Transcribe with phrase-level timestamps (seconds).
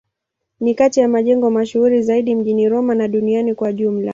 [0.59, 4.09] Ni kati ya majengo mashuhuri zaidi mjini Roma na duniani kwa ujumla.